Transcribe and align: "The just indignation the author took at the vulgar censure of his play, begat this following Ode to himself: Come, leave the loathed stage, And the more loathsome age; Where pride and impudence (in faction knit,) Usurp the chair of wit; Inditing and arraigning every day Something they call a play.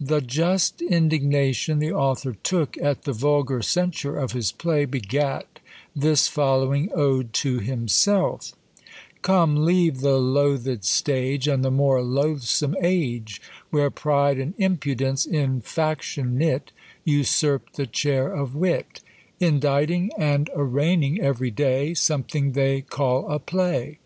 "The 0.00 0.20
just 0.20 0.82
indignation 0.82 1.78
the 1.78 1.92
author 1.94 2.34
took 2.34 2.76
at 2.76 3.04
the 3.04 3.14
vulgar 3.14 3.62
censure 3.62 4.18
of 4.18 4.32
his 4.32 4.52
play, 4.52 4.84
begat 4.84 5.60
this 5.96 6.28
following 6.28 6.90
Ode 6.94 7.32
to 7.32 7.58
himself: 7.58 8.52
Come, 9.22 9.64
leave 9.64 10.02
the 10.02 10.18
loathed 10.18 10.84
stage, 10.84 11.48
And 11.48 11.64
the 11.64 11.70
more 11.70 12.02
loathsome 12.02 12.76
age; 12.82 13.40
Where 13.70 13.90
pride 13.90 14.36
and 14.38 14.52
impudence 14.58 15.24
(in 15.24 15.62
faction 15.62 16.36
knit,) 16.36 16.70
Usurp 17.06 17.72
the 17.72 17.86
chair 17.86 18.30
of 18.30 18.54
wit; 18.54 19.00
Inditing 19.40 20.10
and 20.18 20.50
arraigning 20.54 21.18
every 21.22 21.50
day 21.50 21.94
Something 21.94 22.52
they 22.52 22.82
call 22.82 23.26
a 23.30 23.38
play. 23.38 24.00